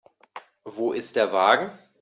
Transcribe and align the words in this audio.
Wo 0.63 0.93
ist 0.93 1.15
der 1.15 1.31
Wagen? 1.31 1.77